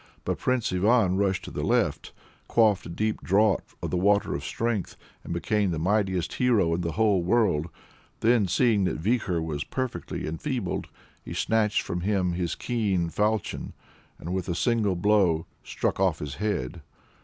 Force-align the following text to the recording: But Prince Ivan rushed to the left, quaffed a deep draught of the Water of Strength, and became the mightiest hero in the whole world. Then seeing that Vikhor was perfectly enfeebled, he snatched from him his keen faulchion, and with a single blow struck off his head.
But 0.25 0.39
Prince 0.39 0.73
Ivan 0.73 1.15
rushed 1.17 1.45
to 1.45 1.51
the 1.51 1.61
left, 1.61 2.11
quaffed 2.47 2.87
a 2.87 2.89
deep 2.89 3.21
draught 3.21 3.75
of 3.83 3.91
the 3.91 3.97
Water 3.97 4.33
of 4.33 4.43
Strength, 4.43 4.97
and 5.23 5.31
became 5.31 5.69
the 5.69 5.77
mightiest 5.77 6.33
hero 6.33 6.73
in 6.73 6.81
the 6.81 6.93
whole 6.93 7.21
world. 7.21 7.67
Then 8.21 8.47
seeing 8.47 8.85
that 8.85 8.97
Vikhor 8.97 9.43
was 9.43 9.63
perfectly 9.63 10.25
enfeebled, 10.25 10.87
he 11.23 11.35
snatched 11.35 11.83
from 11.83 12.01
him 12.01 12.31
his 12.31 12.55
keen 12.55 13.09
faulchion, 13.11 13.73
and 14.17 14.33
with 14.33 14.49
a 14.49 14.55
single 14.55 14.95
blow 14.95 15.45
struck 15.63 15.99
off 15.99 16.17
his 16.17 16.33
head. 16.41 16.81